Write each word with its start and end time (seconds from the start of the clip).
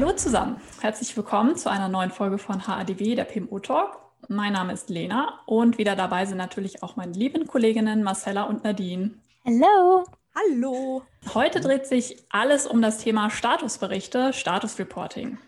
Hallo 0.00 0.12
zusammen, 0.12 0.60
herzlich 0.80 1.16
willkommen 1.16 1.56
zu 1.56 1.68
einer 1.68 1.88
neuen 1.88 2.12
Folge 2.12 2.38
von 2.38 2.68
HADW, 2.68 3.16
der 3.16 3.24
PMO 3.24 3.58
Talk. 3.58 3.98
Mein 4.28 4.52
Name 4.52 4.72
ist 4.72 4.90
Lena 4.90 5.40
und 5.44 5.76
wieder 5.76 5.96
dabei 5.96 6.24
sind 6.24 6.38
natürlich 6.38 6.84
auch 6.84 6.94
meine 6.94 7.10
lieben 7.10 7.48
Kolleginnen 7.48 8.04
Marcella 8.04 8.44
und 8.44 8.62
Nadine. 8.62 9.14
Hallo. 9.44 10.04
Hallo. 10.36 11.02
Heute 11.34 11.60
dreht 11.60 11.88
sich 11.88 12.16
alles 12.30 12.68
um 12.68 12.80
das 12.80 12.98
Thema 12.98 13.28
Statusberichte, 13.28 14.32
Statusreporting. 14.32 15.38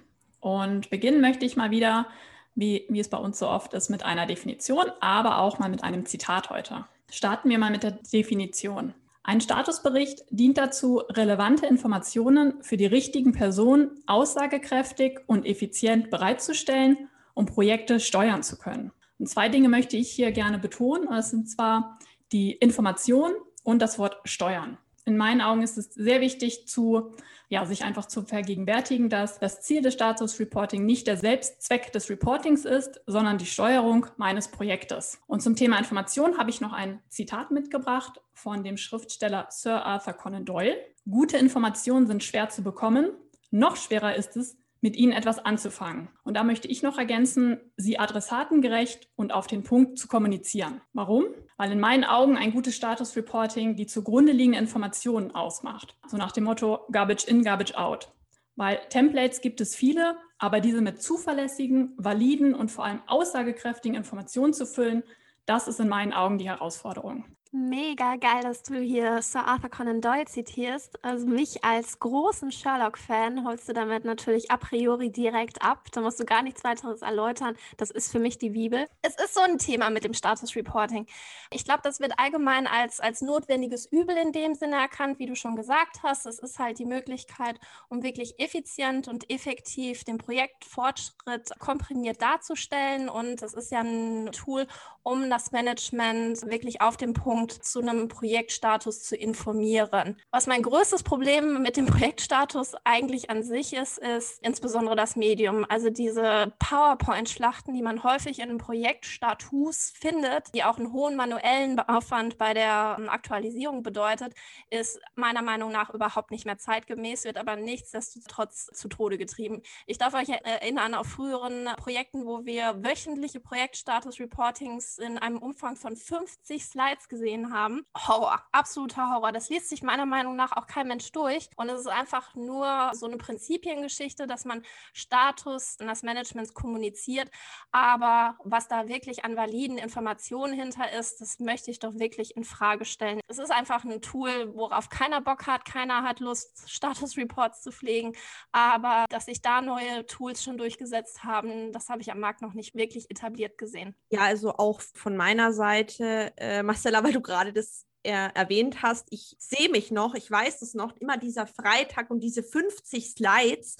Und 0.40 0.90
beginnen 0.90 1.20
möchte 1.20 1.46
ich 1.46 1.56
mal 1.56 1.70
wieder, 1.70 2.08
wie, 2.56 2.86
wie 2.88 2.98
es 2.98 3.08
bei 3.08 3.18
uns 3.18 3.38
so 3.38 3.46
oft 3.46 3.72
ist, 3.72 3.88
mit 3.88 4.04
einer 4.04 4.26
Definition, 4.26 4.86
aber 4.98 5.38
auch 5.38 5.60
mal 5.60 5.70
mit 5.70 5.84
einem 5.84 6.06
Zitat 6.06 6.50
heute. 6.50 6.86
Starten 7.08 7.50
wir 7.50 7.60
mal 7.60 7.70
mit 7.70 7.84
der 7.84 7.92
Definition. 7.92 8.94
Ein 9.30 9.40
Statusbericht 9.40 10.24
dient 10.30 10.58
dazu, 10.58 11.02
relevante 11.08 11.64
Informationen 11.64 12.64
für 12.64 12.76
die 12.76 12.86
richtigen 12.86 13.30
Personen 13.30 14.02
aussagekräftig 14.08 15.20
und 15.28 15.46
effizient 15.46 16.10
bereitzustellen, 16.10 17.08
um 17.34 17.46
Projekte 17.46 18.00
steuern 18.00 18.42
zu 18.42 18.58
können. 18.58 18.90
Und 19.20 19.28
zwei 19.28 19.48
Dinge 19.48 19.68
möchte 19.68 19.96
ich 19.96 20.10
hier 20.10 20.32
gerne 20.32 20.58
betonen. 20.58 21.06
Das 21.08 21.30
sind 21.30 21.48
zwar 21.48 22.00
die 22.32 22.50
Information 22.54 23.30
und 23.62 23.80
das 23.80 24.00
Wort 24.00 24.16
steuern. 24.24 24.78
In 25.04 25.16
meinen 25.16 25.40
Augen 25.40 25.62
ist 25.62 25.78
es 25.78 25.86
sehr 25.94 26.20
wichtig, 26.20 26.68
zu, 26.68 27.14
ja, 27.48 27.64
sich 27.64 27.84
einfach 27.84 28.06
zu 28.06 28.22
vergegenwärtigen, 28.22 29.08
dass 29.08 29.38
das 29.38 29.62
Ziel 29.62 29.82
des 29.82 29.94
Status-Reporting 29.94 30.84
nicht 30.84 31.06
der 31.06 31.16
Selbstzweck 31.16 31.92
des 31.92 32.10
Reportings 32.10 32.64
ist, 32.64 33.00
sondern 33.06 33.38
die 33.38 33.46
Steuerung 33.46 34.06
meines 34.16 34.48
Projektes. 34.48 35.20
Und 35.26 35.40
zum 35.40 35.56
Thema 35.56 35.78
Information 35.78 36.38
habe 36.38 36.50
ich 36.50 36.60
noch 36.60 36.72
ein 36.72 37.00
Zitat 37.08 37.50
mitgebracht 37.50 38.20
von 38.32 38.62
dem 38.62 38.76
Schriftsteller 38.76 39.46
Sir 39.50 39.84
Arthur 39.84 40.12
Conan 40.14 40.44
Doyle. 40.44 40.76
Gute 41.08 41.38
Informationen 41.38 42.06
sind 42.06 42.22
schwer 42.22 42.50
zu 42.50 42.62
bekommen. 42.62 43.10
Noch 43.50 43.76
schwerer 43.76 44.14
ist 44.14 44.36
es, 44.36 44.56
mit 44.80 44.96
ihnen 44.96 45.12
etwas 45.12 45.38
anzufangen. 45.38 46.08
Und 46.24 46.34
da 46.34 46.44
möchte 46.44 46.68
ich 46.68 46.82
noch 46.82 46.98
ergänzen, 46.98 47.58
sie 47.76 47.98
adressatengerecht 47.98 49.10
und 49.14 49.32
auf 49.32 49.46
den 49.46 49.62
Punkt 49.62 49.98
zu 49.98 50.08
kommunizieren. 50.08 50.80
Warum? 50.92 51.26
Weil 51.60 51.72
in 51.72 51.80
meinen 51.80 52.04
Augen 52.04 52.38
ein 52.38 52.52
gutes 52.52 52.74
Status-Reporting 52.74 53.76
die 53.76 53.84
zugrunde 53.84 54.32
liegenden 54.32 54.62
Informationen 54.62 55.34
ausmacht. 55.34 55.94
So 56.06 56.16
nach 56.16 56.32
dem 56.32 56.44
Motto 56.44 56.86
Garbage 56.90 57.26
in, 57.28 57.44
Garbage 57.44 57.74
out. 57.74 58.10
Weil 58.56 58.80
Templates 58.88 59.42
gibt 59.42 59.60
es 59.60 59.76
viele, 59.76 60.16
aber 60.38 60.60
diese 60.60 60.80
mit 60.80 61.02
zuverlässigen, 61.02 61.92
validen 61.98 62.54
und 62.54 62.70
vor 62.70 62.86
allem 62.86 63.02
aussagekräftigen 63.06 63.94
Informationen 63.94 64.54
zu 64.54 64.64
füllen, 64.64 65.02
das 65.44 65.68
ist 65.68 65.80
in 65.80 65.90
meinen 65.90 66.14
Augen 66.14 66.38
die 66.38 66.48
Herausforderung. 66.48 67.26
Mega 67.52 68.14
geil, 68.14 68.42
dass 68.44 68.62
du 68.62 68.78
hier 68.78 69.20
Sir 69.22 69.44
Arthur 69.44 69.70
Conan 69.70 70.00
Doyle 70.00 70.24
zitierst. 70.24 71.04
Also 71.04 71.26
mich 71.26 71.64
als 71.64 71.98
großen 71.98 72.52
Sherlock-Fan 72.52 73.44
holst 73.44 73.68
du 73.68 73.72
damit 73.72 74.04
natürlich 74.04 74.52
a 74.52 74.56
priori 74.56 75.10
direkt 75.10 75.60
ab. 75.60 75.88
Da 75.90 76.00
musst 76.00 76.20
du 76.20 76.24
gar 76.24 76.42
nichts 76.44 76.62
weiteres 76.62 77.02
erläutern. 77.02 77.56
Das 77.76 77.90
ist 77.90 78.12
für 78.12 78.20
mich 78.20 78.38
die 78.38 78.50
Bibel. 78.50 78.86
Es 79.02 79.16
ist 79.16 79.34
so 79.34 79.40
ein 79.40 79.58
Thema 79.58 79.90
mit 79.90 80.04
dem 80.04 80.14
Status 80.14 80.54
Reporting. 80.54 81.06
Ich 81.50 81.64
glaube, 81.64 81.80
das 81.82 81.98
wird 81.98 82.12
allgemein 82.18 82.68
als, 82.68 83.00
als 83.00 83.20
notwendiges 83.20 83.86
Übel 83.86 84.16
in 84.16 84.30
dem 84.30 84.54
Sinne 84.54 84.76
erkannt, 84.76 85.18
wie 85.18 85.26
du 85.26 85.34
schon 85.34 85.56
gesagt 85.56 86.04
hast. 86.04 86.26
Es 86.26 86.38
ist 86.38 86.60
halt 86.60 86.78
die 86.78 86.86
Möglichkeit, 86.86 87.58
um 87.88 88.04
wirklich 88.04 88.38
effizient 88.38 89.08
und 89.08 89.28
effektiv 89.28 90.04
den 90.04 90.18
Projektfortschritt 90.18 91.50
komprimiert 91.58 92.22
darzustellen. 92.22 93.08
Und 93.08 93.42
es 93.42 93.54
ist 93.54 93.72
ja 93.72 93.80
ein 93.80 94.30
Tool, 94.30 94.68
um 95.02 95.28
das 95.30 95.50
Management 95.50 96.42
wirklich 96.48 96.80
auf 96.80 96.96
dem 96.96 97.12
Punkt 97.12 97.39
Punkt 97.40 97.64
zu 97.64 97.80
einem 97.80 98.08
Projektstatus 98.08 99.02
zu 99.02 99.16
informieren. 99.16 100.20
Was 100.30 100.46
mein 100.46 100.62
größtes 100.62 101.02
Problem 101.02 101.62
mit 101.62 101.78
dem 101.78 101.86
Projektstatus 102.00 102.74
eigentlich 102.84 103.30
an 103.30 103.42
sich 103.42 103.72
ist, 103.72 103.96
ist 103.96 104.42
insbesondere 104.42 104.94
das 104.94 105.16
Medium. 105.16 105.64
Also 105.66 105.88
diese 105.88 106.52
PowerPoint-Schlachten, 106.58 107.72
die 107.72 107.80
man 107.80 108.04
häufig 108.04 108.40
in 108.40 108.58
Projektstatus 108.58 109.90
findet, 109.98 110.54
die 110.54 110.64
auch 110.64 110.76
einen 110.76 110.92
hohen 110.92 111.16
manuellen 111.16 111.80
Aufwand 111.80 112.36
bei 112.36 112.52
der 112.52 112.96
ähm, 112.98 113.08
Aktualisierung 113.08 113.82
bedeutet, 113.82 114.34
ist 114.68 115.00
meiner 115.14 115.40
Meinung 115.40 115.72
nach 115.72 115.88
überhaupt 115.88 116.32
nicht 116.32 116.44
mehr 116.44 116.58
zeitgemäß, 116.58 117.24
wird 117.24 117.38
aber 117.38 117.56
nichtsdestotrotz 117.56 118.66
zu 118.66 118.88
Tode 118.88 119.16
getrieben. 119.16 119.62
Ich 119.86 119.96
darf 119.96 120.12
euch 120.12 120.28
erinnern 120.28 120.92
auf 120.92 121.06
früheren 121.06 121.70
Projekten, 121.78 122.26
wo 122.26 122.44
wir 122.44 122.84
wöchentliche 122.84 123.40
Projektstatus-Reportings 123.40 124.98
in 124.98 125.16
einem 125.16 125.38
Umfang 125.38 125.76
von 125.76 125.96
50 125.96 126.66
Slides 126.66 127.08
gesehen 127.08 127.29
gesehen 127.30 127.52
haben. 127.52 127.86
Horror, 127.96 128.42
absoluter 128.52 129.10
Horror. 129.10 129.32
Das 129.32 129.48
liest 129.48 129.68
sich 129.68 129.82
meiner 129.82 130.06
Meinung 130.06 130.36
nach 130.36 130.52
auch 130.52 130.66
kein 130.66 130.88
Mensch 130.88 131.12
durch. 131.12 131.48
Und 131.56 131.68
es 131.68 131.80
ist 131.80 131.88
einfach 131.88 132.34
nur 132.34 132.90
so 132.94 133.06
eine 133.06 133.16
Prinzipiengeschichte, 133.16 134.26
dass 134.26 134.44
man 134.44 134.62
Status 134.92 135.76
des 135.76 136.02
Managements 136.02 136.54
kommuniziert. 136.54 137.30
Aber 137.70 138.36
was 138.44 138.68
da 138.68 138.88
wirklich 138.88 139.24
an 139.24 139.36
validen 139.36 139.78
Informationen 139.78 140.54
hinter 140.54 140.92
ist, 140.92 141.20
das 141.20 141.38
möchte 141.38 141.70
ich 141.70 141.78
doch 141.78 141.94
wirklich 141.98 142.36
in 142.36 142.44
Frage 142.44 142.84
stellen. 142.84 143.20
Es 143.28 143.38
ist 143.38 143.52
einfach 143.52 143.84
ein 143.84 144.00
Tool, 144.00 144.52
worauf 144.54 144.88
keiner 144.88 145.20
Bock 145.20 145.46
hat. 145.46 145.64
Keiner 145.64 146.02
hat 146.02 146.20
Lust, 146.20 146.68
Status-Reports 146.68 147.62
zu 147.62 147.70
pflegen. 147.70 148.12
Aber 148.52 149.04
dass 149.08 149.26
sich 149.26 149.40
da 149.40 149.60
neue 149.60 150.06
Tools 150.06 150.42
schon 150.42 150.58
durchgesetzt 150.58 151.24
haben, 151.24 151.72
das 151.72 151.88
habe 151.88 152.02
ich 152.02 152.10
am 152.10 152.20
Markt 152.20 152.42
noch 152.42 152.54
nicht 152.54 152.74
wirklich 152.74 153.10
etabliert 153.10 153.58
gesehen. 153.58 153.94
Ja, 154.10 154.22
also 154.22 154.54
auch 154.54 154.80
von 154.94 155.16
meiner 155.16 155.52
Seite, 155.52 156.32
äh, 156.36 156.62
Marcella, 156.62 157.04
weil 157.04 157.12
du 157.12 157.19
gerade 157.22 157.52
das 157.52 157.86
er 158.02 158.34
erwähnt 158.36 158.82
hast, 158.82 159.06
ich 159.10 159.36
sehe 159.38 159.68
mich 159.68 159.90
noch, 159.90 160.14
ich 160.14 160.30
weiß 160.30 160.62
es 160.62 160.74
noch, 160.74 160.96
immer 160.96 161.16
dieser 161.16 161.46
Freitag 161.46 162.10
und 162.10 162.20
diese 162.20 162.42
50 162.42 163.10
Slides 163.10 163.76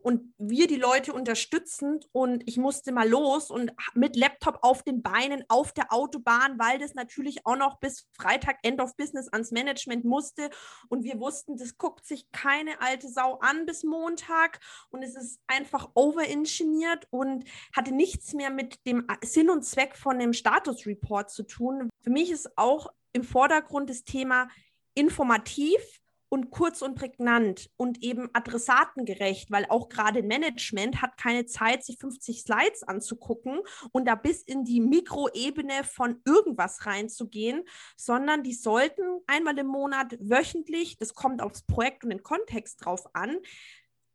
und 0.00 0.34
wir 0.38 0.66
die 0.66 0.76
Leute 0.76 1.12
unterstützend 1.12 2.08
und 2.12 2.42
ich 2.46 2.58
musste 2.58 2.92
mal 2.92 3.08
los 3.08 3.50
und 3.50 3.72
mit 3.94 4.16
Laptop 4.16 4.58
auf 4.62 4.82
den 4.82 5.02
Beinen 5.02 5.44
auf 5.48 5.72
der 5.72 5.92
Autobahn, 5.92 6.58
weil 6.58 6.78
das 6.78 6.94
natürlich 6.94 7.46
auch 7.46 7.56
noch 7.56 7.78
bis 7.78 8.08
Freitag 8.12 8.58
End 8.62 8.80
of 8.80 8.96
Business 8.96 9.28
ans 9.28 9.50
Management 9.50 10.04
musste 10.04 10.50
und 10.88 11.04
wir 11.04 11.18
wussten, 11.18 11.56
das 11.56 11.78
guckt 11.78 12.04
sich 12.06 12.30
keine 12.32 12.80
alte 12.80 13.08
Sau 13.08 13.38
an 13.40 13.66
bis 13.66 13.84
Montag 13.84 14.60
und 14.90 15.02
es 15.02 15.16
ist 15.16 15.40
einfach 15.46 15.90
overengineert 15.94 17.06
und 17.10 17.44
hatte 17.74 17.92
nichts 17.92 18.34
mehr 18.34 18.50
mit 18.50 18.84
dem 18.86 19.06
Sinn 19.24 19.50
und 19.50 19.64
Zweck 19.64 19.96
von 19.96 20.18
dem 20.18 20.32
Status 20.32 20.86
Report 20.86 21.30
zu 21.30 21.44
tun. 21.44 21.88
Für 22.02 22.10
mich 22.10 22.30
ist 22.30 22.58
auch 22.58 22.92
im 23.12 23.24
Vordergrund 23.24 23.90
das 23.90 24.04
Thema 24.04 24.48
informativ 24.94 25.80
und 26.32 26.50
kurz 26.50 26.80
und 26.80 26.94
prägnant 26.94 27.68
und 27.76 28.02
eben 28.02 28.30
adressatengerecht, 28.32 29.50
weil 29.50 29.66
auch 29.68 29.90
gerade 29.90 30.22
Management 30.22 31.02
hat 31.02 31.18
keine 31.18 31.44
Zeit, 31.44 31.84
sich 31.84 31.98
50 31.98 32.40
Slides 32.40 32.82
anzugucken 32.84 33.60
und 33.92 34.08
da 34.08 34.14
bis 34.14 34.42
in 34.42 34.64
die 34.64 34.80
Mikroebene 34.80 35.84
von 35.84 36.22
irgendwas 36.24 36.86
reinzugehen, 36.86 37.64
sondern 37.98 38.42
die 38.42 38.54
sollten 38.54 39.02
einmal 39.26 39.58
im 39.58 39.66
Monat 39.66 40.16
wöchentlich, 40.20 40.96
das 40.96 41.12
kommt 41.12 41.42
aufs 41.42 41.66
Projekt 41.66 42.02
und 42.02 42.08
den 42.08 42.22
Kontext 42.22 42.82
drauf 42.82 43.14
an, 43.14 43.36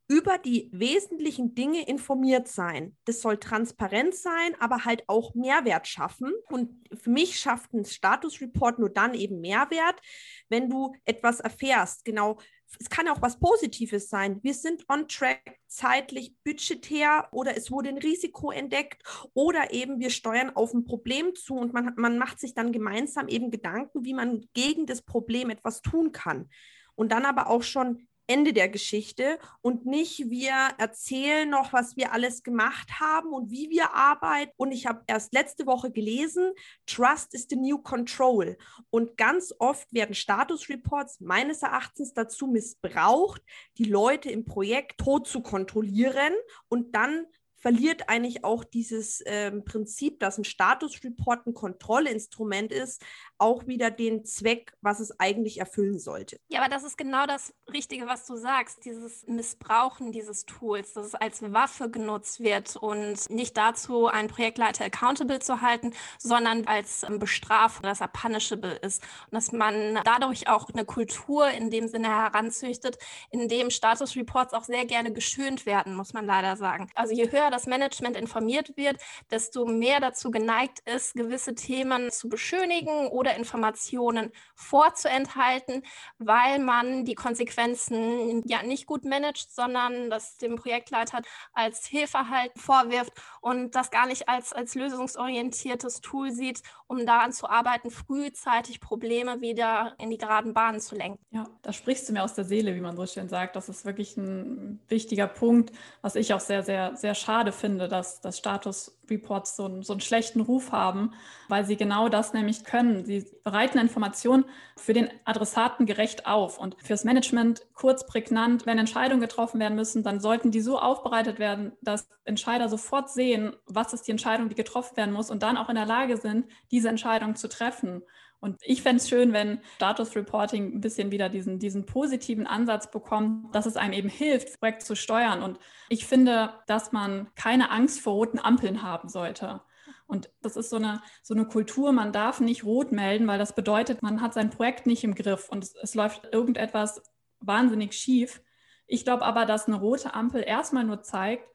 über 0.08 0.38
die 0.38 0.70
wesentlichen 0.72 1.54
Dinge 1.54 1.86
informiert 1.86 2.48
sein. 2.48 2.96
Das 3.04 3.20
soll 3.20 3.36
transparent 3.36 4.14
sein, 4.14 4.54
aber 4.58 4.86
halt 4.86 5.04
auch 5.06 5.34
Mehrwert 5.34 5.86
schaffen. 5.86 6.32
Und 6.48 6.88
für 6.98 7.10
mich 7.10 7.38
schafft 7.38 7.74
ein 7.74 7.84
Statusreport 7.84 8.78
nur 8.78 8.88
dann 8.88 9.12
eben 9.12 9.42
Mehrwert, 9.42 10.00
wenn 10.48 10.70
du 10.70 10.94
etwas 11.04 11.40
erfährst. 11.40 12.06
Genau, 12.06 12.38
es 12.80 12.88
kann 12.88 13.08
auch 13.08 13.20
was 13.20 13.38
Positives 13.38 14.08
sein. 14.08 14.40
Wir 14.42 14.54
sind 14.54 14.84
on 14.88 15.08
track, 15.08 15.58
zeitlich, 15.66 16.34
budgetär 16.42 17.28
oder 17.32 17.54
es 17.54 17.70
wurde 17.70 17.90
ein 17.90 17.98
Risiko 17.98 18.50
entdeckt 18.50 19.02
oder 19.34 19.74
eben 19.74 20.00
wir 20.00 20.10
steuern 20.10 20.56
auf 20.56 20.72
ein 20.72 20.84
Problem 20.84 21.34
zu 21.34 21.54
und 21.54 21.74
man, 21.74 21.92
man 21.96 22.16
macht 22.16 22.40
sich 22.40 22.54
dann 22.54 22.72
gemeinsam 22.72 23.28
eben 23.28 23.50
Gedanken, 23.50 24.04
wie 24.06 24.14
man 24.14 24.48
gegen 24.54 24.86
das 24.86 25.02
Problem 25.02 25.50
etwas 25.50 25.82
tun 25.82 26.12
kann. 26.12 26.48
Und 26.94 27.12
dann 27.12 27.26
aber 27.26 27.48
auch 27.48 27.62
schon 27.62 28.07
Ende 28.28 28.52
der 28.52 28.68
Geschichte 28.68 29.38
und 29.62 29.86
nicht 29.86 30.30
wir 30.30 30.52
erzählen 30.76 31.48
noch, 31.48 31.72
was 31.72 31.96
wir 31.96 32.12
alles 32.12 32.42
gemacht 32.42 33.00
haben 33.00 33.32
und 33.32 33.50
wie 33.50 33.70
wir 33.70 33.94
arbeiten. 33.94 34.52
Und 34.56 34.70
ich 34.70 34.86
habe 34.86 35.02
erst 35.06 35.32
letzte 35.32 35.66
Woche 35.66 35.90
gelesen, 35.90 36.52
Trust 36.86 37.34
is 37.34 37.46
the 37.48 37.56
new 37.56 37.78
control. 37.78 38.56
Und 38.90 39.16
ganz 39.16 39.54
oft 39.58 39.92
werden 39.94 40.14
Status-Reports 40.14 41.20
meines 41.20 41.62
Erachtens 41.62 42.12
dazu 42.12 42.46
missbraucht, 42.46 43.42
die 43.78 43.84
Leute 43.84 44.30
im 44.30 44.44
Projekt 44.44 45.00
tot 45.00 45.26
zu 45.26 45.40
kontrollieren 45.40 46.34
und 46.68 46.94
dann 46.94 47.26
verliert 47.58 48.08
eigentlich 48.08 48.44
auch 48.44 48.64
dieses 48.64 49.22
ähm, 49.26 49.64
Prinzip, 49.64 50.20
dass 50.20 50.38
ein 50.38 50.44
Statusreport 50.44 51.46
ein 51.46 51.54
Kontrollinstrument 51.54 52.72
ist, 52.72 53.04
auch 53.38 53.66
wieder 53.66 53.90
den 53.90 54.24
Zweck, 54.24 54.72
was 54.80 55.00
es 55.00 55.18
eigentlich 55.18 55.58
erfüllen 55.58 55.98
sollte. 55.98 56.38
Ja, 56.48 56.60
aber 56.60 56.70
das 56.70 56.84
ist 56.84 56.96
genau 56.98 57.26
das 57.26 57.54
Richtige, 57.72 58.06
was 58.06 58.26
du 58.26 58.36
sagst, 58.36 58.84
dieses 58.84 59.26
Missbrauchen 59.26 60.12
dieses 60.12 60.44
Tools, 60.44 60.92
dass 60.92 61.06
es 61.06 61.14
als 61.14 61.42
Waffe 61.42 61.90
genutzt 61.90 62.40
wird 62.40 62.76
und 62.76 63.28
nicht 63.30 63.56
dazu, 63.56 64.06
einen 64.06 64.28
Projektleiter 64.28 64.84
accountable 64.84 65.38
zu 65.40 65.60
halten, 65.60 65.92
sondern 66.18 66.66
als 66.66 67.02
ähm, 67.02 67.18
Bestrafung, 67.18 67.82
dass 67.82 68.00
er 68.00 68.08
punishable 68.08 68.76
ist 68.76 69.02
und 69.30 69.34
dass 69.34 69.52
man 69.52 70.00
dadurch 70.04 70.48
auch 70.48 70.68
eine 70.70 70.84
Kultur 70.84 71.48
in 71.50 71.70
dem 71.70 71.88
Sinne 71.88 72.08
heranzüchtet, 72.08 72.98
in 73.30 73.48
dem 73.48 73.70
Statusreports 73.70 74.54
auch 74.54 74.64
sehr 74.64 74.84
gerne 74.84 75.12
geschönt 75.12 75.66
werden, 75.66 75.94
muss 75.94 76.12
man 76.12 76.26
leider 76.26 76.56
sagen. 76.56 76.90
Also 76.94 77.14
je 77.14 77.30
höher 77.30 77.47
das 77.50 77.66
Management 77.66 78.16
informiert 78.16 78.76
wird, 78.76 78.96
desto 79.30 79.66
mehr 79.66 80.00
dazu 80.00 80.30
geneigt 80.30 80.80
ist, 80.80 81.14
gewisse 81.14 81.54
Themen 81.54 82.10
zu 82.10 82.28
beschönigen 82.28 83.08
oder 83.08 83.36
Informationen 83.36 84.32
vorzuenthalten, 84.54 85.82
weil 86.18 86.58
man 86.58 87.04
die 87.04 87.14
Konsequenzen 87.14 88.42
ja 88.46 88.62
nicht 88.62 88.86
gut 88.86 89.04
managt, 89.04 89.52
sondern 89.52 90.10
das 90.10 90.36
dem 90.38 90.56
Projektleiter 90.56 91.22
als 91.52 91.86
Hilfehalten 91.86 92.60
vorwirft 92.60 93.12
und 93.40 93.74
das 93.74 93.90
gar 93.90 94.06
nicht 94.06 94.28
als, 94.28 94.52
als 94.52 94.74
lösungsorientiertes 94.74 96.00
Tool 96.00 96.30
sieht, 96.30 96.62
um 96.86 97.06
daran 97.06 97.32
zu 97.32 97.48
arbeiten, 97.48 97.90
frühzeitig 97.90 98.80
Probleme 98.80 99.40
wieder 99.40 99.94
in 99.98 100.10
die 100.10 100.18
geraden 100.18 100.54
Bahnen 100.54 100.80
zu 100.80 100.96
lenken. 100.96 101.18
Ja, 101.30 101.46
da 101.62 101.72
sprichst 101.72 102.08
du 102.08 102.12
mir 102.12 102.24
aus 102.24 102.34
der 102.34 102.44
Seele, 102.44 102.74
wie 102.74 102.80
man 102.80 102.96
so 102.96 103.06
schön 103.06 103.28
sagt. 103.28 103.56
Das 103.56 103.68
ist 103.68 103.84
wirklich 103.84 104.16
ein 104.16 104.80
wichtiger 104.88 105.26
Punkt, 105.26 105.72
was 106.02 106.16
ich 106.16 106.32
auch 106.34 106.40
sehr, 106.40 106.62
sehr, 106.62 106.96
sehr 106.96 107.14
schade 107.14 107.37
finde, 107.52 107.88
dass, 107.88 108.20
dass 108.20 108.38
Status-Reports 108.38 109.56
so, 109.56 109.64
einen, 109.64 109.82
so 109.82 109.92
einen 109.92 110.00
schlechten 110.00 110.40
Ruf 110.40 110.72
haben, 110.72 111.12
weil 111.48 111.64
sie 111.64 111.76
genau 111.76 112.08
das 112.08 112.32
nämlich 112.32 112.64
können. 112.64 113.04
Sie 113.04 113.26
bereiten 113.44 113.78
Informationen 113.78 114.44
für 114.76 114.92
den 114.92 115.08
Adressaten 115.24 115.86
gerecht 115.86 116.26
auf 116.26 116.58
und 116.58 116.76
fürs 116.82 117.04
Management 117.04 117.66
kurz, 117.74 118.06
prägnant. 118.06 118.66
Wenn 118.66 118.78
Entscheidungen 118.78 119.20
getroffen 119.20 119.60
werden 119.60 119.76
müssen, 119.76 120.02
dann 120.02 120.20
sollten 120.20 120.50
die 120.50 120.60
so 120.60 120.78
aufbereitet 120.78 121.38
werden, 121.38 121.72
dass 121.82 122.08
Entscheider 122.24 122.68
sofort 122.68 123.10
sehen, 123.10 123.56
was 123.66 123.92
ist 123.92 124.06
die 124.06 124.12
Entscheidung, 124.12 124.48
die 124.48 124.54
getroffen 124.54 124.96
werden 124.96 125.14
muss 125.14 125.30
und 125.30 125.42
dann 125.42 125.56
auch 125.56 125.68
in 125.68 125.76
der 125.76 125.86
Lage 125.86 126.16
sind, 126.16 126.46
diese 126.70 126.88
Entscheidung 126.88 127.36
zu 127.36 127.48
treffen. 127.48 128.02
Und 128.40 128.60
ich 128.62 128.82
fände 128.82 129.02
es 129.02 129.08
schön, 129.08 129.32
wenn 129.32 129.60
Status 129.76 130.14
Reporting 130.14 130.74
ein 130.74 130.80
bisschen 130.80 131.10
wieder 131.10 131.28
diesen, 131.28 131.58
diesen 131.58 131.86
positiven 131.86 132.46
Ansatz 132.46 132.90
bekommt, 132.90 133.52
dass 133.54 133.66
es 133.66 133.76
einem 133.76 133.94
eben 133.94 134.08
hilft, 134.08 134.60
Projekt 134.60 134.82
zu 134.82 134.94
steuern. 134.94 135.42
Und 135.42 135.58
ich 135.88 136.06
finde, 136.06 136.54
dass 136.66 136.92
man 136.92 137.28
keine 137.34 137.70
Angst 137.70 138.00
vor 138.00 138.14
roten 138.14 138.38
Ampeln 138.38 138.82
haben 138.82 139.08
sollte. 139.08 139.60
Und 140.06 140.30
das 140.40 140.56
ist 140.56 140.70
so 140.70 140.76
eine, 140.76 141.02
so 141.22 141.34
eine 141.34 141.46
Kultur, 141.46 141.92
man 141.92 142.12
darf 142.12 142.40
nicht 142.40 142.64
rot 142.64 142.92
melden, 142.92 143.26
weil 143.26 143.38
das 143.38 143.54
bedeutet, 143.54 144.02
man 144.02 144.22
hat 144.22 144.34
sein 144.34 144.50
Projekt 144.50 144.86
nicht 144.86 145.04
im 145.04 145.14
Griff 145.14 145.48
und 145.50 145.64
es, 145.64 145.74
es 145.74 145.94
läuft 145.94 146.28
irgendetwas 146.32 147.02
wahnsinnig 147.40 147.92
schief. 147.92 148.40
Ich 148.86 149.04
glaube 149.04 149.24
aber, 149.24 149.44
dass 149.44 149.66
eine 149.66 149.76
rote 149.76 150.14
Ampel 150.14 150.42
erstmal 150.46 150.84
nur 150.84 151.02
zeigt, 151.02 151.46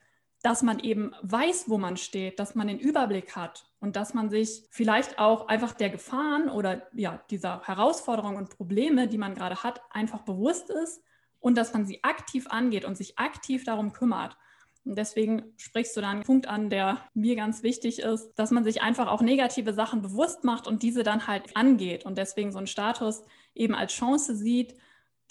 dass 0.43 0.61
man 0.61 0.79
eben 0.79 1.15
weiß, 1.21 1.69
wo 1.69 1.77
man 1.77 1.95
steht, 1.95 2.37
dass 2.37 2.53
man 2.53 2.67
den 2.67 2.77
Überblick 2.77 3.35
hat 3.35 3.65
und 3.79 3.95
dass 3.95 4.13
man 4.13 4.29
sich 4.29 4.63
vielleicht 4.69 5.17
auch 5.17 5.47
einfach 5.47 5.73
der 5.73 5.89
Gefahren 5.89 6.49
oder 6.49 6.85
ja, 6.93 7.23
dieser 7.29 7.61
Herausforderungen 7.63 8.35
und 8.35 8.49
Probleme, 8.49 9.07
die 9.07 9.17
man 9.17 9.35
gerade 9.35 9.63
hat, 9.63 9.81
einfach 9.89 10.23
bewusst 10.23 10.69
ist 10.69 11.01
und 11.39 11.57
dass 11.57 11.73
man 11.73 11.85
sie 11.85 12.03
aktiv 12.03 12.47
angeht 12.49 12.83
und 12.83 12.97
sich 12.97 13.17
aktiv 13.17 13.63
darum 13.63 13.93
kümmert. 13.93 14.37
Und 14.83 14.97
deswegen 14.97 15.53
sprichst 15.55 15.95
du 15.95 16.01
da 16.01 16.09
einen 16.09 16.23
Punkt 16.23 16.45
an, 16.47 16.69
der 16.69 16.99
mir 17.13 17.37
ganz 17.37 17.63
wichtig 17.63 17.99
ist, 17.99 18.33
dass 18.35 18.51
man 18.51 18.65
sich 18.65 18.81
einfach 18.81 19.07
auch 19.07 19.21
negative 19.21 19.73
Sachen 19.73 20.01
bewusst 20.01 20.43
macht 20.43 20.67
und 20.67 20.83
diese 20.83 21.03
dann 21.03 21.25
halt 21.25 21.55
angeht 21.55 22.05
und 22.05 22.17
deswegen 22.17 22.51
so 22.51 22.57
einen 22.57 22.67
Status 22.67 23.23
eben 23.55 23.75
als 23.75 23.93
Chance 23.93 24.35
sieht, 24.35 24.75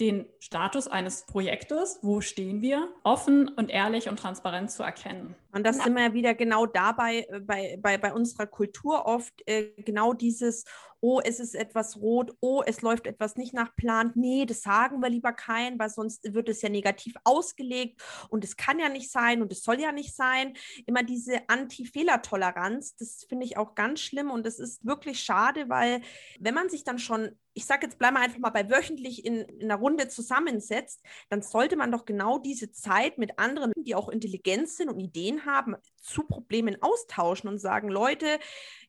den 0.02 0.26
Status 0.40 0.88
eines 0.88 1.26
Projektes, 1.26 2.00
wo 2.02 2.20
stehen 2.20 2.60
wir, 2.60 2.88
offen 3.04 3.46
und 3.48 3.70
ehrlich 3.70 4.08
und 4.08 4.18
transparent 4.18 4.72
zu 4.72 4.82
erkennen. 4.82 5.36
Und 5.52 5.64
das 5.64 5.78
sind 5.78 5.94
wir 5.94 6.02
ja 6.02 6.12
wieder 6.12 6.34
genau 6.34 6.66
dabei, 6.66 7.24
äh, 7.30 7.38
bei, 7.38 7.78
bei, 7.80 7.98
bei 7.98 8.12
unserer 8.12 8.48
Kultur 8.48 9.06
oft, 9.06 9.32
äh, 9.46 9.68
genau 9.82 10.12
dieses, 10.12 10.64
oh, 11.02 11.20
es 11.22 11.40
ist 11.40 11.54
etwas 11.54 11.96
rot, 11.96 12.32
oh, 12.40 12.62
es 12.64 12.80
läuft 12.80 13.08
etwas 13.08 13.36
nicht 13.36 13.52
nach 13.52 13.74
Plan. 13.74 14.12
Nee, 14.14 14.46
das 14.46 14.62
sagen 14.62 15.00
wir 15.00 15.10
lieber 15.10 15.32
keinen, 15.32 15.78
weil 15.78 15.90
sonst 15.90 16.32
wird 16.32 16.48
es 16.48 16.62
ja 16.62 16.68
negativ 16.68 17.14
ausgelegt 17.24 18.00
und 18.30 18.44
es 18.44 18.56
kann 18.56 18.78
ja 18.78 18.88
nicht 18.88 19.10
sein 19.10 19.42
und 19.42 19.52
es 19.52 19.64
soll 19.64 19.80
ja 19.80 19.90
nicht 19.90 20.14
sein. 20.14 20.54
Immer 20.86 21.02
diese 21.02 21.48
Anti-Fehlertoleranz, 21.48 22.96
das 22.96 23.26
finde 23.28 23.44
ich 23.44 23.56
auch 23.56 23.74
ganz 23.74 24.00
schlimm 24.00 24.30
und 24.30 24.46
das 24.46 24.60
ist 24.60 24.86
wirklich 24.86 25.20
schade, 25.20 25.68
weil 25.68 26.02
wenn 26.38 26.54
man 26.54 26.70
sich 26.70 26.84
dann 26.84 27.00
schon 27.00 27.36
ich 27.54 27.66
sage 27.66 27.86
jetzt, 27.86 27.98
bleiben 27.98 28.16
wir 28.16 28.22
einfach 28.22 28.38
mal 28.38 28.50
bei 28.50 28.70
wöchentlich 28.70 29.24
in, 29.24 29.42
in, 29.42 29.64
einer 29.64 29.76
Runde 29.78 30.08
zusammensetzt, 30.08 31.02
dann 31.28 31.42
sollte 31.42 31.76
man 31.76 31.92
doch 31.92 32.04
genau 32.04 32.38
diese 32.38 32.72
Zeit 32.72 33.18
mit 33.18 33.38
anderen, 33.38 33.72
die 33.76 33.94
auch 33.94 34.08
intelligent 34.08 34.68
sind 34.68 34.88
und 34.88 35.00
Ideen 35.00 35.44
haben, 35.44 35.76
zu 35.96 36.22
Problemen 36.22 36.80
austauschen 36.80 37.48
und 37.48 37.58
sagen, 37.58 37.88
Leute, 37.88 38.38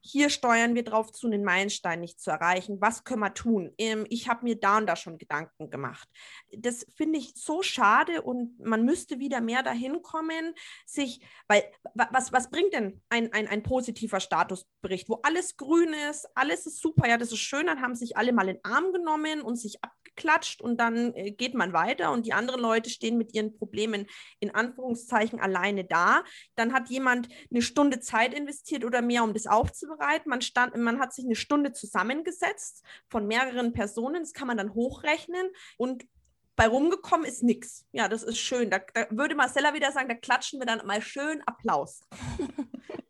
hier 0.02 0.30
steuern 0.30 0.76
wir 0.76 0.84
drauf 0.84 1.12
zu, 1.12 1.30
den 1.30 1.44
Meilenstein 1.44 2.00
nicht 2.04 2.20
zu 2.20 2.30
erreichen. 2.30 2.82
Was 2.82 3.04
können 3.04 3.22
wir 3.22 3.34
tun? 3.34 3.74
Ähm, 3.78 4.06
ich 4.10 4.28
habe 4.28 4.44
mir 4.44 4.60
da 4.60 4.78
und 4.78 4.88
da 4.88 4.96
schon 4.96 5.18
Gedanken 5.18 5.70
gemacht. 5.70 6.08
Das 6.52 6.86
finde 6.96 7.18
ich 7.18 7.34
so 7.36 7.64
schade 7.64 8.22
und 8.22 8.60
man 8.60 8.84
müsste 8.84 9.20
wieder 9.20 9.42
mehr 9.42 9.64
dahin 9.64 10.02
kommen, 10.02 10.54
sich, 10.86 11.26
weil 11.48 11.64
was, 11.96 12.32
was 12.32 12.50
bringt 12.50 12.74
denn 12.74 13.02
ein, 13.10 13.32
ein, 13.34 13.48
ein 13.48 13.64
positiver 13.64 14.20
Statusbericht, 14.20 15.10
wo 15.10 15.20
alles 15.24 15.58
grün 15.58 15.94
ist, 16.10 16.28
alles 16.36 16.66
ist 16.66 16.80
super, 16.80 17.08
ja, 17.08 17.18
das 17.18 17.32
ist 17.32 17.40
schön, 17.40 17.68
dann 17.68 17.82
haben 17.82 17.96
sich 17.96 18.18
alle 18.18 18.34
mal 18.34 18.50
in 18.50 18.58
den 18.58 18.66
Arm 18.66 18.92
genommen 18.92 19.42
und 19.42 19.56
sich 19.56 19.78
abgeklatscht 20.14 20.62
und 20.62 20.78
dann 20.78 21.14
äh, 21.14 21.32
geht 21.32 21.54
man 21.54 21.74
weiter 21.74 22.12
und 22.12 22.26
die 22.26 22.34
anderen 22.34 22.62
Leute 22.62 22.90
stehen 22.90 23.18
mit 23.18 23.34
ihren 23.34 23.58
Problemen 23.58 24.08
in 24.40 24.54
Anführungszeichen 24.54 25.40
alleine 25.40 25.86
da. 25.86 26.24
Dann 26.56 26.74
hat 26.74 26.90
jemand 26.90 27.30
eine 27.52 27.62
Stunde 27.62 28.00
Zeit 28.00 28.34
investiert 28.34 28.86
oder 28.86 29.02
mehr, 29.02 29.24
um 29.24 29.34
das 29.34 29.48
aufzubauen 29.48 29.94
vorbereiten. 29.94 30.30
Man, 30.30 30.42
stand, 30.42 30.76
man 30.76 31.00
hat 31.00 31.14
sich 31.14 31.26
eine 31.26 31.36
Stunde 31.36 31.72
zusammengesetzt 31.72 32.84
von 33.10 33.28
mehreren 33.28 33.74
Personen. 33.74 34.22
Das 34.22 34.34
kann 34.34 34.48
man 34.48 34.58
dann 34.58 34.74
hochrechnen 34.74 35.48
und 35.78 36.06
bei 36.56 36.68
rumgekommen 36.68 37.26
ist 37.26 37.42
nichts. 37.42 37.86
Ja, 37.92 38.08
das 38.08 38.22
ist 38.22 38.38
schön. 38.38 38.70
Da, 38.70 38.80
da, 38.94 39.08
würde 39.10 39.34
Marcella 39.36 39.74
wieder 39.74 39.92
sagen, 39.92 40.08
da 40.08 40.16
klatschen 40.16 40.60
wir 40.60 40.68
dann 40.68 40.86
mal 40.86 41.02
schön 41.02 41.42
Applaus. 41.48 42.02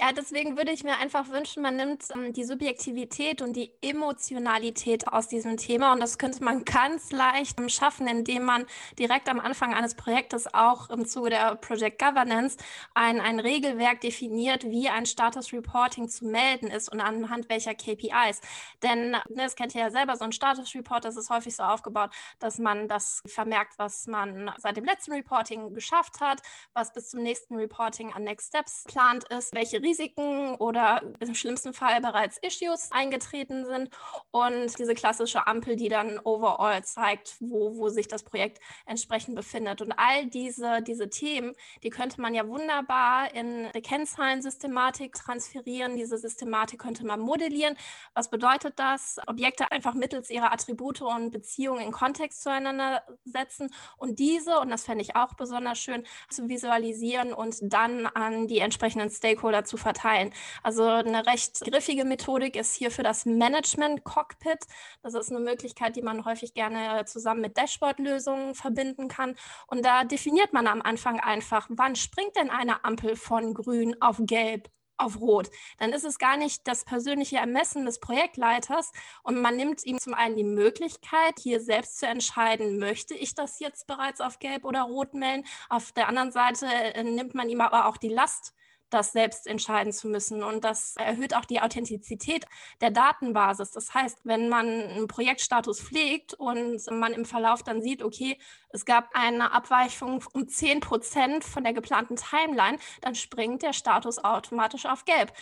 Ja, 0.00 0.12
deswegen 0.12 0.56
würde 0.56 0.72
ich 0.72 0.84
mir 0.84 0.96
einfach 0.98 1.28
wünschen, 1.28 1.62
man 1.62 1.76
nimmt 1.76 2.04
ähm, 2.14 2.32
die 2.32 2.44
Subjektivität 2.44 3.40
und 3.40 3.54
die 3.54 3.72
Emotionalität 3.82 5.08
aus 5.08 5.28
diesem 5.28 5.56
Thema 5.56 5.92
und 5.92 6.00
das 6.00 6.18
könnte 6.18 6.42
man 6.42 6.64
ganz 6.64 7.12
leicht 7.12 7.58
ähm, 7.60 7.68
schaffen, 7.68 8.06
indem 8.08 8.44
man 8.44 8.66
direkt 8.98 9.28
am 9.28 9.40
Anfang 9.40 9.74
eines 9.74 9.94
Projektes 9.94 10.52
auch 10.52 10.90
im 10.90 11.06
Zuge 11.06 11.30
der 11.30 11.54
Project 11.56 12.00
Governance 12.00 12.56
ein, 12.94 13.20
ein 13.20 13.38
Regelwerk 13.38 14.00
definiert, 14.00 14.64
wie 14.64 14.88
ein 14.88 15.06
Status 15.06 15.52
Reporting 15.52 16.08
zu 16.08 16.26
melden 16.26 16.68
ist 16.68 16.90
und 16.90 17.00
anhand 17.00 17.48
welcher 17.48 17.74
KPIs. 17.74 18.40
Denn 18.82 19.10
ne, 19.10 19.22
das 19.28 19.56
kennt 19.56 19.74
ihr 19.74 19.82
ja 19.82 19.90
selber, 19.90 20.16
so 20.16 20.24
ein 20.24 20.32
Status 20.32 20.74
Report, 20.74 21.04
das 21.04 21.16
ist 21.16 21.30
häufig 21.30 21.54
so 21.54 21.62
aufgebaut, 21.62 22.10
dass 22.40 22.58
man 22.58 22.88
das 22.88 23.22
vermerkt, 23.26 23.74
was 23.78 24.06
man 24.06 24.52
seit 24.58 24.76
dem 24.76 24.84
letzten 24.84 25.12
Reporting 25.12 25.74
geschafft 25.74 26.20
hat, 26.20 26.42
was 26.72 26.92
bis 26.92 27.10
zum 27.10 27.22
nächsten 27.22 27.54
Reporting 27.56 28.12
an 28.12 28.24
Next 28.24 28.48
Steps 28.48 28.84
plant 28.84 29.27
ist, 29.30 29.54
welche 29.54 29.82
Risiken 29.82 30.54
oder 30.56 31.02
im 31.20 31.34
schlimmsten 31.34 31.72
Fall 31.72 32.00
bereits 32.00 32.38
Issues 32.38 32.90
eingetreten 32.90 33.66
sind 33.66 33.90
und 34.30 34.78
diese 34.78 34.94
klassische 34.94 35.46
Ampel, 35.46 35.76
die 35.76 35.88
dann 35.88 36.18
overall 36.24 36.82
zeigt, 36.84 37.36
wo, 37.40 37.76
wo 37.76 37.88
sich 37.88 38.08
das 38.08 38.22
Projekt 38.22 38.60
entsprechend 38.86 39.34
befindet. 39.34 39.82
Und 39.82 39.92
all 39.92 40.26
diese, 40.26 40.82
diese 40.82 41.08
Themen, 41.10 41.54
die 41.82 41.90
könnte 41.90 42.20
man 42.20 42.34
ja 42.34 42.46
wunderbar 42.46 43.34
in 43.34 43.66
eine 43.66 43.82
Kennzahlensystematik 43.82 45.14
transferieren. 45.14 45.96
Diese 45.96 46.18
Systematik 46.18 46.80
könnte 46.80 47.04
man 47.04 47.20
modellieren. 47.20 47.76
Was 48.14 48.30
bedeutet 48.30 48.78
das? 48.78 49.18
Objekte 49.26 49.70
einfach 49.72 49.94
mittels 49.94 50.30
ihrer 50.30 50.52
Attribute 50.52 51.02
und 51.02 51.30
Beziehungen 51.30 51.80
in 51.80 51.92
Kontext 51.92 52.42
zueinander 52.42 53.02
setzen 53.24 53.70
und 53.96 54.18
diese, 54.18 54.60
und 54.60 54.70
das 54.70 54.84
fände 54.84 55.02
ich 55.02 55.16
auch 55.16 55.34
besonders 55.34 55.78
schön, 55.78 56.04
zu 56.30 56.48
visualisieren 56.48 57.32
und 57.32 57.56
dann 57.62 58.06
an 58.06 58.46
die 58.46 58.58
entsprechenden 58.58 59.10
Stakeholder 59.18 59.64
zu 59.64 59.76
verteilen. 59.76 60.32
Also 60.62 60.84
eine 60.84 61.26
recht 61.26 61.60
griffige 61.60 62.04
Methodik 62.04 62.56
ist 62.56 62.74
hier 62.74 62.90
für 62.90 63.02
das 63.02 63.26
Management 63.26 64.04
Cockpit. 64.04 64.60
Das 65.02 65.14
ist 65.14 65.30
eine 65.30 65.40
Möglichkeit, 65.40 65.96
die 65.96 66.02
man 66.02 66.24
häufig 66.24 66.54
gerne 66.54 67.04
zusammen 67.04 67.42
mit 67.42 67.56
Dashboard-Lösungen 67.56 68.54
verbinden 68.54 69.08
kann. 69.08 69.36
Und 69.66 69.84
da 69.84 70.04
definiert 70.04 70.52
man 70.52 70.66
am 70.66 70.82
Anfang 70.82 71.20
einfach, 71.20 71.66
wann 71.70 71.96
springt 71.96 72.36
denn 72.36 72.50
eine 72.50 72.84
Ampel 72.84 73.16
von 73.16 73.54
grün 73.54 74.00
auf 74.00 74.16
gelb? 74.20 74.70
auf 74.98 75.20
Rot. 75.20 75.50
Dann 75.78 75.92
ist 75.92 76.04
es 76.04 76.18
gar 76.18 76.36
nicht 76.36 76.66
das 76.66 76.84
persönliche 76.84 77.36
Ermessen 77.36 77.86
des 77.86 78.00
Projektleiters 78.00 78.92
und 79.22 79.40
man 79.40 79.56
nimmt 79.56 79.84
ihm 79.86 79.98
zum 79.98 80.14
einen 80.14 80.36
die 80.36 80.44
Möglichkeit, 80.44 81.38
hier 81.38 81.60
selbst 81.60 81.98
zu 81.98 82.06
entscheiden, 82.06 82.78
möchte 82.78 83.14
ich 83.14 83.34
das 83.34 83.60
jetzt 83.60 83.86
bereits 83.86 84.20
auf 84.20 84.38
Gelb 84.38 84.64
oder 84.64 84.82
Rot 84.82 85.14
melden. 85.14 85.46
Auf 85.68 85.92
der 85.92 86.08
anderen 86.08 86.32
Seite 86.32 86.66
äh, 86.66 87.04
nimmt 87.04 87.34
man 87.34 87.48
ihm 87.48 87.60
aber 87.60 87.86
auch 87.86 87.96
die 87.96 88.08
Last 88.08 88.54
das 88.90 89.12
selbst 89.12 89.46
entscheiden 89.46 89.92
zu 89.92 90.08
müssen. 90.08 90.42
Und 90.42 90.64
das 90.64 90.96
erhöht 90.96 91.34
auch 91.34 91.44
die 91.44 91.60
Authentizität 91.60 92.46
der 92.80 92.90
Datenbasis. 92.90 93.70
Das 93.70 93.94
heißt, 93.94 94.20
wenn 94.24 94.48
man 94.48 94.66
einen 94.66 95.08
Projektstatus 95.08 95.80
pflegt 95.80 96.34
und 96.34 96.80
man 96.90 97.12
im 97.12 97.24
Verlauf 97.24 97.62
dann 97.62 97.82
sieht, 97.82 98.02
okay, 98.02 98.38
es 98.70 98.84
gab 98.84 99.10
eine 99.14 99.52
Abweichung 99.52 100.24
um 100.32 100.48
10 100.48 100.80
Prozent 100.80 101.44
von 101.44 101.64
der 101.64 101.72
geplanten 101.72 102.16
Timeline, 102.16 102.78
dann 103.00 103.14
springt 103.14 103.62
der 103.62 103.72
Status 103.72 104.18
automatisch 104.22 104.86
auf 104.86 105.04
Gelb. 105.04 105.32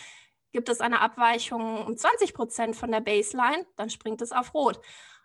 Gibt 0.51 0.69
es 0.69 0.79
eine 0.79 1.01
Abweichung 1.01 1.85
um 1.85 1.97
20 1.97 2.33
Prozent 2.33 2.75
von 2.75 2.91
der 2.91 3.01
Baseline, 3.01 3.65
dann 3.75 3.89
springt 3.89 4.21
es 4.21 4.31
auf 4.31 4.53
Rot 4.53 4.79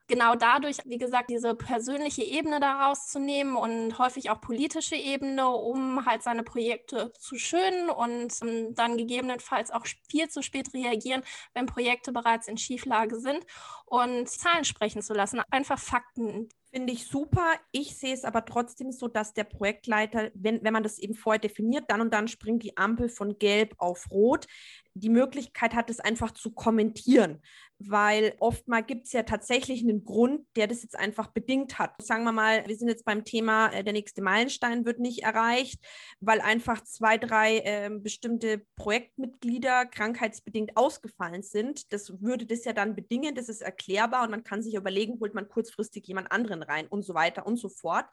genau 0.08 0.34
dadurch, 0.34 0.78
wie 0.84 0.98
gesagt, 0.98 1.30
diese 1.30 1.54
persönliche 1.54 2.22
Ebene 2.22 2.60
daraus 2.60 3.08
zu 3.08 3.18
nehmen 3.18 3.56
und 3.56 3.98
häufig 3.98 4.30
auch 4.30 4.40
politische 4.40 4.96
Ebene, 4.96 5.48
um 5.48 6.04
halt 6.06 6.22
seine 6.22 6.42
Projekte 6.42 7.12
zu 7.18 7.36
schönen 7.36 7.90
und 7.90 8.32
um, 8.42 8.74
dann 8.74 8.96
gegebenenfalls 8.96 9.70
auch 9.70 9.86
viel 10.08 10.28
zu 10.28 10.42
spät 10.42 10.72
reagieren, 10.74 11.22
wenn 11.54 11.66
Projekte 11.66 12.12
bereits 12.12 12.48
in 12.48 12.58
Schieflage 12.58 13.18
sind 13.18 13.44
und 13.86 14.28
Zahlen 14.28 14.64
sprechen 14.64 15.02
zu 15.02 15.14
lassen, 15.14 15.40
einfach 15.50 15.78
Fakten. 15.78 16.48
Finde 16.72 16.94
ich 16.94 17.06
super. 17.06 17.52
Ich 17.70 17.98
sehe 17.98 18.14
es 18.14 18.24
aber 18.24 18.46
trotzdem 18.46 18.92
so, 18.92 19.06
dass 19.06 19.34
der 19.34 19.44
Projektleiter, 19.44 20.30
wenn, 20.32 20.64
wenn 20.64 20.72
man 20.72 20.82
das 20.82 20.98
eben 20.98 21.14
vorher 21.14 21.38
definiert, 21.38 21.84
dann 21.88 22.00
und 22.00 22.14
dann 22.14 22.28
springt 22.28 22.62
die 22.62 22.78
Ampel 22.78 23.10
von 23.10 23.38
gelb 23.38 23.74
auf 23.76 24.10
rot, 24.10 24.46
die 24.94 25.08
Möglichkeit 25.08 25.74
hat, 25.74 25.90
es 25.90 26.00
einfach 26.00 26.32
zu 26.32 26.52
kommentieren 26.52 27.40
weil 27.88 28.34
oftmal 28.38 28.82
gibt 28.82 29.06
es 29.06 29.12
ja 29.12 29.22
tatsächlich 29.22 29.82
einen 29.82 30.04
Grund, 30.04 30.46
der 30.56 30.66
das 30.66 30.82
jetzt 30.82 30.98
einfach 30.98 31.28
bedingt 31.28 31.78
hat. 31.78 31.94
Sagen 32.02 32.24
wir 32.24 32.32
mal, 32.32 32.66
wir 32.66 32.76
sind 32.76 32.88
jetzt 32.88 33.04
beim 33.04 33.24
Thema, 33.24 33.68
äh, 33.68 33.84
der 33.84 33.92
nächste 33.92 34.22
Meilenstein 34.22 34.84
wird 34.84 34.98
nicht 34.98 35.22
erreicht, 35.22 35.80
weil 36.20 36.40
einfach 36.40 36.82
zwei, 36.84 37.18
drei 37.18 37.58
äh, 37.58 37.90
bestimmte 37.92 38.62
Projektmitglieder 38.76 39.86
krankheitsbedingt 39.86 40.76
ausgefallen 40.76 41.42
sind. 41.42 41.92
Das 41.92 42.20
würde 42.20 42.46
das 42.46 42.64
ja 42.64 42.72
dann 42.72 42.94
bedingen, 42.94 43.34
das 43.34 43.48
ist 43.48 43.62
erklärbar 43.62 44.24
und 44.24 44.30
man 44.30 44.44
kann 44.44 44.62
sich 44.62 44.74
überlegen, 44.74 45.18
holt 45.20 45.34
man 45.34 45.48
kurzfristig 45.48 46.06
jemand 46.06 46.30
anderen 46.32 46.62
rein 46.62 46.86
und 46.86 47.02
so 47.02 47.14
weiter 47.14 47.46
und 47.46 47.56
so 47.56 47.68
fort. 47.68 48.06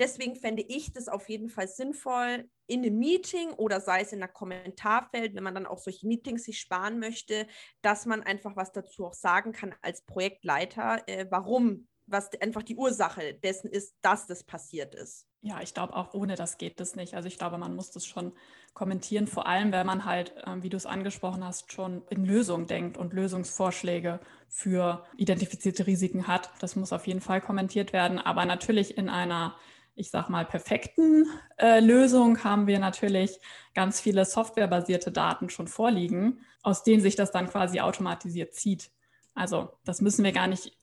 Deswegen 0.00 0.36
fände 0.36 0.64
ich 0.66 0.92
das 0.92 1.08
auf 1.08 1.28
jeden 1.28 1.48
Fall 1.48 1.68
sinnvoll, 1.68 2.48
in 2.72 2.84
einem 2.84 2.98
Meeting 2.98 3.50
oder 3.52 3.80
sei 3.80 4.00
es 4.00 4.12
in 4.12 4.22
einer 4.22 4.32
Kommentarfeld, 4.32 5.34
wenn 5.34 5.44
man 5.44 5.54
dann 5.54 5.66
auch 5.66 5.78
solche 5.78 6.06
Meetings 6.06 6.44
sich 6.44 6.58
sparen 6.58 6.98
möchte, 6.98 7.46
dass 7.82 8.06
man 8.06 8.22
einfach 8.22 8.56
was 8.56 8.72
dazu 8.72 9.04
auch 9.04 9.14
sagen 9.14 9.52
kann 9.52 9.74
als 9.82 10.02
Projektleiter, 10.06 11.02
äh, 11.06 11.26
warum, 11.28 11.86
was 12.06 12.30
einfach 12.40 12.62
die 12.62 12.76
Ursache 12.76 13.34
dessen 13.34 13.68
ist, 13.68 13.94
dass 14.00 14.26
das 14.26 14.44
passiert 14.44 14.94
ist. 14.94 15.26
Ja, 15.42 15.60
ich 15.60 15.74
glaube, 15.74 15.94
auch 15.94 16.14
ohne 16.14 16.34
das 16.34 16.56
geht 16.56 16.80
das 16.80 16.96
nicht. 16.96 17.14
Also 17.14 17.28
ich 17.28 17.36
glaube, 17.36 17.58
man 17.58 17.74
muss 17.74 17.90
das 17.90 18.06
schon 18.06 18.32
kommentieren, 18.72 19.26
vor 19.26 19.46
allem 19.46 19.70
wenn 19.70 19.86
man 19.86 20.06
halt, 20.06 20.34
äh, 20.46 20.62
wie 20.62 20.70
du 20.70 20.78
es 20.78 20.86
angesprochen 20.86 21.44
hast, 21.44 21.72
schon 21.72 22.06
in 22.08 22.24
Lösungen 22.24 22.66
denkt 22.66 22.96
und 22.96 23.12
Lösungsvorschläge 23.12 24.20
für 24.48 25.04
identifizierte 25.18 25.86
Risiken 25.86 26.26
hat. 26.26 26.50
Das 26.60 26.74
muss 26.74 26.92
auf 26.92 27.06
jeden 27.06 27.20
Fall 27.20 27.42
kommentiert 27.42 27.92
werden, 27.92 28.18
aber 28.18 28.46
natürlich 28.46 28.96
in 28.96 29.10
einer 29.10 29.56
ich 29.94 30.10
sag 30.10 30.28
mal, 30.28 30.44
perfekten 30.44 31.26
äh, 31.58 31.80
Lösung 31.80 32.42
haben 32.44 32.66
wir 32.66 32.78
natürlich 32.78 33.38
ganz 33.74 34.00
viele 34.00 34.24
softwarebasierte 34.24 35.12
Daten 35.12 35.50
schon 35.50 35.68
vorliegen, 35.68 36.40
aus 36.62 36.82
denen 36.82 37.02
sich 37.02 37.16
das 37.16 37.30
dann 37.30 37.48
quasi 37.48 37.80
automatisiert 37.80 38.54
zieht. 38.54 38.90
Also 39.34 39.70
das 39.84 40.00
müssen 40.00 40.24
wir 40.24 40.32
gar 40.32 40.46
nicht 40.46 40.76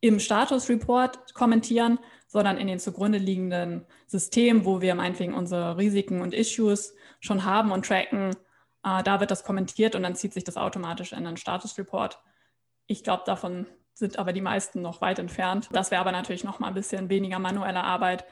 im 0.00 0.20
Status 0.20 0.68
Report 0.68 1.34
kommentieren, 1.34 1.98
sondern 2.26 2.58
in 2.58 2.66
den 2.66 2.78
zugrunde 2.78 3.18
liegenden 3.18 3.86
Systemen, 4.06 4.64
wo 4.64 4.80
wir 4.80 4.94
meinetwegen 4.94 5.34
unsere 5.34 5.76
Risiken 5.76 6.20
und 6.20 6.34
Issues 6.34 6.94
schon 7.20 7.44
haben 7.44 7.70
und 7.70 7.86
tracken. 7.86 8.30
Äh, 8.84 9.02
da 9.02 9.20
wird 9.20 9.30
das 9.30 9.44
kommentiert 9.44 9.94
und 9.94 10.02
dann 10.02 10.16
zieht 10.16 10.34
sich 10.34 10.44
das 10.44 10.56
automatisch 10.56 11.12
in 11.12 11.26
einen 11.26 11.36
Status 11.36 11.78
Report. 11.78 12.20
Ich 12.86 13.04
glaube, 13.04 13.22
davon 13.26 13.66
sind 13.94 14.18
aber 14.18 14.32
die 14.32 14.42
meisten 14.42 14.82
noch 14.82 15.00
weit 15.00 15.18
entfernt. 15.18 15.68
Das 15.72 15.90
wäre 15.90 16.00
aber 16.00 16.12
natürlich 16.12 16.44
noch 16.44 16.58
mal 16.58 16.68
ein 16.68 16.74
bisschen 16.74 17.08
weniger 17.08 17.38
manuelle 17.38 17.82
Arbeit, 17.82 18.26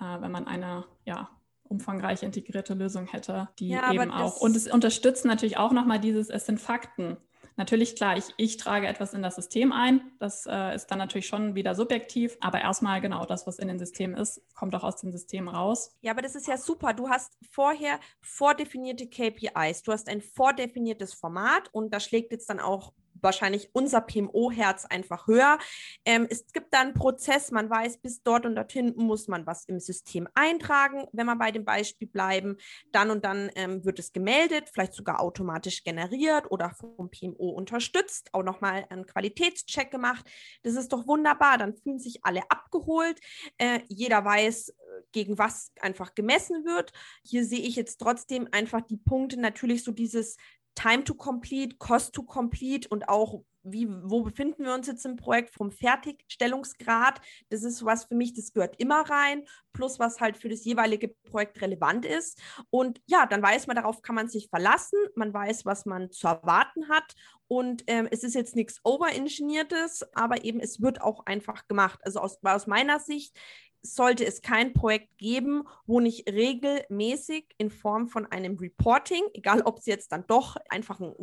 äh, 0.00 0.20
wenn 0.20 0.30
man 0.30 0.46
eine 0.46 0.84
ja, 1.04 1.30
umfangreich 1.62 2.22
integrierte 2.22 2.74
Lösung 2.74 3.06
hätte, 3.06 3.48
die 3.58 3.68
ja, 3.68 3.92
eben 3.92 4.10
auch. 4.10 4.40
Und 4.40 4.56
es 4.56 4.70
unterstützt 4.70 5.24
natürlich 5.24 5.56
auch 5.56 5.72
nochmal 5.72 6.00
dieses, 6.00 6.28
es 6.28 6.46
sind 6.46 6.60
Fakten. 6.60 7.16
Natürlich, 7.56 7.94
klar, 7.94 8.16
ich, 8.16 8.24
ich 8.38 8.56
trage 8.56 8.86
etwas 8.86 9.12
in 9.12 9.22
das 9.22 9.36
System 9.36 9.70
ein. 9.70 10.00
Das 10.18 10.46
äh, 10.46 10.74
ist 10.74 10.86
dann 10.86 10.98
natürlich 10.98 11.26
schon 11.26 11.54
wieder 11.54 11.74
subjektiv. 11.74 12.38
Aber 12.40 12.60
erstmal 12.60 13.00
genau 13.00 13.26
das, 13.26 13.46
was 13.46 13.58
in 13.58 13.68
den 13.68 13.78
Systemen 13.78 14.16
ist, 14.16 14.40
kommt 14.54 14.74
auch 14.74 14.82
aus 14.82 14.96
dem 14.96 15.12
System 15.12 15.46
raus. 15.46 15.94
Ja, 16.00 16.12
aber 16.12 16.22
das 16.22 16.34
ist 16.34 16.46
ja 16.46 16.56
super. 16.56 16.94
Du 16.94 17.10
hast 17.10 17.36
vorher 17.50 18.00
vordefinierte 18.22 19.06
KPIs. 19.08 19.82
Du 19.82 19.92
hast 19.92 20.08
ein 20.08 20.22
vordefiniertes 20.22 21.12
Format 21.12 21.68
und 21.72 21.92
da 21.92 22.00
schlägt 22.00 22.32
jetzt 22.32 22.48
dann 22.48 22.60
auch 22.60 22.94
wahrscheinlich 23.22 23.70
unser 23.72 24.00
PMO-Herz 24.00 24.84
einfach 24.86 25.26
höher. 25.26 25.58
Ähm, 26.04 26.26
es 26.30 26.46
gibt 26.52 26.72
da 26.72 26.80
einen 26.80 26.94
Prozess, 26.94 27.50
man 27.50 27.70
weiß, 27.70 27.98
bis 27.98 28.22
dort 28.22 28.46
und 28.46 28.54
dorthin 28.54 28.94
muss 28.96 29.28
man 29.28 29.46
was 29.46 29.64
im 29.64 29.80
System 29.80 30.28
eintragen, 30.34 31.06
wenn 31.12 31.26
wir 31.26 31.36
bei 31.36 31.50
dem 31.50 31.64
Beispiel 31.64 32.08
bleiben. 32.08 32.56
Dann 32.92 33.10
und 33.10 33.24
dann 33.24 33.50
ähm, 33.54 33.84
wird 33.84 33.98
es 33.98 34.12
gemeldet, 34.12 34.70
vielleicht 34.72 34.94
sogar 34.94 35.20
automatisch 35.20 35.84
generiert 35.84 36.50
oder 36.50 36.70
vom 36.70 37.10
PMO 37.10 37.50
unterstützt, 37.50 38.30
auch 38.32 38.42
nochmal 38.42 38.86
einen 38.90 39.06
Qualitätscheck 39.06 39.90
gemacht. 39.90 40.26
Das 40.62 40.74
ist 40.74 40.92
doch 40.92 41.06
wunderbar, 41.06 41.58
dann 41.58 41.74
fühlen 41.74 41.98
sich 41.98 42.24
alle 42.24 42.42
abgeholt. 42.50 43.20
Äh, 43.58 43.80
jeder 43.88 44.24
weiß, 44.24 44.72
gegen 45.12 45.38
was 45.38 45.72
einfach 45.80 46.14
gemessen 46.14 46.64
wird. 46.64 46.92
Hier 47.24 47.44
sehe 47.44 47.60
ich 47.60 47.76
jetzt 47.76 47.98
trotzdem 47.98 48.48
einfach 48.52 48.80
die 48.82 48.96
Punkte, 48.96 49.38
natürlich 49.38 49.84
so 49.84 49.92
dieses 49.92 50.36
Time 50.74 51.04
to 51.04 51.14
Complete, 51.14 51.76
Cost 51.78 52.14
to 52.14 52.22
Complete 52.22 52.88
und 52.88 53.08
auch 53.08 53.42
wie, 53.62 53.88
wo 53.88 54.22
befinden 54.22 54.64
wir 54.64 54.74
uns 54.74 54.86
jetzt 54.86 55.04
im 55.04 55.16
Projekt 55.16 55.54
vom 55.54 55.70
Fertigstellungsgrad. 55.70 57.20
Das 57.50 57.62
ist 57.62 57.84
was 57.84 58.04
für 58.04 58.14
mich, 58.14 58.32
das 58.32 58.52
gehört 58.52 58.76
immer 58.78 59.00
rein, 59.00 59.44
plus 59.72 59.98
was 59.98 60.20
halt 60.20 60.36
für 60.36 60.48
das 60.48 60.64
jeweilige 60.64 61.08
Projekt 61.30 61.60
relevant 61.60 62.06
ist. 62.06 62.40
Und 62.70 63.00
ja, 63.06 63.26
dann 63.26 63.42
weiß 63.42 63.66
man, 63.66 63.76
darauf 63.76 64.02
kann 64.02 64.14
man 64.14 64.28
sich 64.28 64.48
verlassen, 64.48 64.98
man 65.14 65.32
weiß, 65.32 65.66
was 65.66 65.84
man 65.84 66.10
zu 66.10 66.26
erwarten 66.26 66.88
hat. 66.88 67.14
Und 67.48 67.84
ähm, 67.88 68.08
es 68.10 68.22
ist 68.22 68.34
jetzt 68.34 68.56
nichts 68.56 68.80
Overengineertes, 68.84 70.06
aber 70.14 70.44
eben 70.44 70.60
es 70.60 70.80
wird 70.80 71.02
auch 71.02 71.26
einfach 71.26 71.66
gemacht. 71.66 72.00
Also 72.02 72.20
aus, 72.20 72.38
aus 72.42 72.66
meiner 72.66 73.00
Sicht 73.00 73.36
sollte 73.82 74.26
es 74.26 74.42
kein 74.42 74.72
Projekt 74.72 75.16
geben, 75.18 75.64
wo 75.86 76.00
nicht 76.00 76.28
regelmäßig 76.28 77.46
in 77.58 77.70
Form 77.70 78.08
von 78.08 78.26
einem 78.26 78.56
Reporting, 78.56 79.22
egal 79.34 79.62
ob 79.62 79.78
es 79.78 79.86
jetzt 79.86 80.12
dann 80.12 80.26
doch 80.26 80.56
einfach 80.68 81.00
ein 81.00 81.14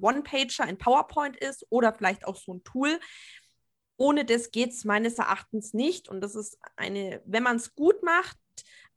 One-Pager, 0.00 0.64
ein 0.64 0.78
PowerPoint 0.78 1.36
ist 1.36 1.66
oder 1.70 1.92
vielleicht 1.92 2.26
auch 2.26 2.36
so 2.36 2.54
ein 2.54 2.64
Tool, 2.64 2.98
ohne 3.96 4.24
das 4.24 4.50
geht 4.50 4.70
es 4.70 4.84
meines 4.84 5.18
Erachtens 5.18 5.74
nicht. 5.74 6.08
Und 6.08 6.20
das 6.20 6.34
ist 6.34 6.58
eine, 6.76 7.22
wenn 7.24 7.42
man 7.42 7.56
es 7.56 7.74
gut 7.74 8.02
macht, 8.02 8.38